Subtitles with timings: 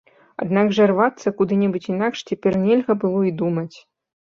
[0.45, 3.73] Аднак жа рвацца куды-небудзь інакш цяпер нельга было і думаць.